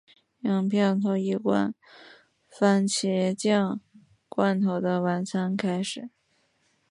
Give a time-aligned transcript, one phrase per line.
[0.39, 1.75] 影片从一罐
[2.49, 3.79] 蕃茄酱
[4.27, 6.09] 罐头的晚餐开始。